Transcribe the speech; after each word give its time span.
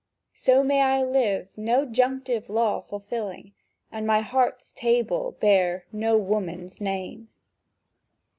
So 0.33 0.63
may 0.63 0.81
I 0.81 1.03
live 1.03 1.49
no 1.55 1.85
junctive 1.85 2.49
law 2.49 2.81
fulfilling, 2.81 3.53
And 3.91 4.07
my 4.07 4.21
heart's 4.21 4.71
table 4.71 5.33
bear 5.39 5.85
no 5.91 6.17
woman's 6.17 6.81
name. 6.81 7.29